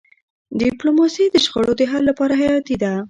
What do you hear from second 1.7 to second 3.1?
د حل لپاره حیاتي ده.